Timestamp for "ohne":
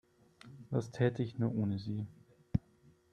1.53-1.77